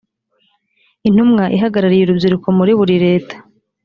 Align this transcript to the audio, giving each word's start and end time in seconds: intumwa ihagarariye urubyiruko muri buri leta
intumwa 1.07 1.43
ihagarariye 1.55 2.03
urubyiruko 2.03 2.47
muri 2.57 2.71
buri 2.79 2.95
leta 3.05 3.35